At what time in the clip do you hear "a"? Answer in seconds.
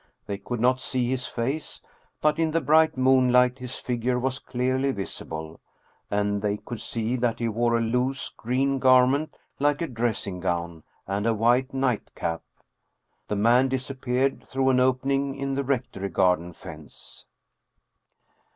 7.77-7.81, 9.79-9.87, 11.27-11.35